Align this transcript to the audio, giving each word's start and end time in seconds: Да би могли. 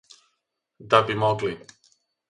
Да 0.79 1.03
би 1.11 1.15
могли. 1.27 1.57